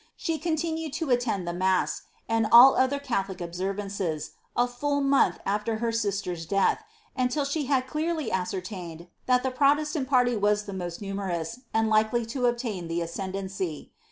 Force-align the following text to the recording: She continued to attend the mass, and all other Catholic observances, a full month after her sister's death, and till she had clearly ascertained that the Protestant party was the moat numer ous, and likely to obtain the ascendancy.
She 0.17 0.39
continued 0.39 0.93
to 0.93 1.11
attend 1.11 1.47
the 1.47 1.53
mass, 1.53 2.01
and 2.27 2.47
all 2.51 2.75
other 2.75 2.97
Catholic 2.97 3.39
observances, 3.39 4.31
a 4.57 4.65
full 4.67 4.99
month 4.99 5.37
after 5.45 5.75
her 5.77 5.91
sister's 5.91 6.47
death, 6.47 6.83
and 7.15 7.29
till 7.29 7.45
she 7.45 7.65
had 7.67 7.85
clearly 7.85 8.31
ascertained 8.31 9.09
that 9.27 9.43
the 9.43 9.51
Protestant 9.51 10.09
party 10.09 10.35
was 10.35 10.63
the 10.63 10.73
moat 10.73 10.93
numer 11.01 11.29
ous, 11.39 11.59
and 11.71 11.87
likely 11.87 12.25
to 12.25 12.47
obtain 12.47 12.87
the 12.87 12.99
ascendancy. 12.99 13.91